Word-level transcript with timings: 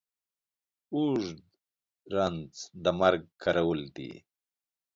اوږ 0.93 1.21
د 1.37 1.39
رنځ 2.15 2.49
د 2.83 2.85
مرگ 2.99 3.23
کرول 3.43 3.81
دي. 3.95 4.11